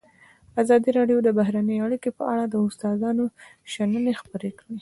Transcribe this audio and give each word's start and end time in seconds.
ازادي 0.61 0.89
راډیو 0.97 1.17
د 1.23 1.29
بهرنۍ 1.39 1.77
اړیکې 1.85 2.09
په 2.17 2.23
اړه 2.33 2.43
د 2.47 2.55
استادانو 2.67 3.25
شننې 3.73 4.13
خپرې 4.21 4.51
کړي. 4.59 4.75